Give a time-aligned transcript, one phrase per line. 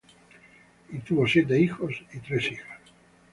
[0.89, 2.79] Y tuvo siete hijos y tres hijas.